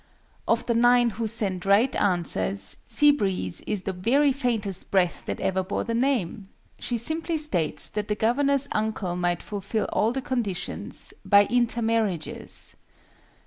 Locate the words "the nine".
0.65-1.11